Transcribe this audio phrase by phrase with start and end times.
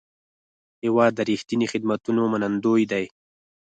[0.83, 3.05] هېواد د رښتیني خدمتونو منندوی دی.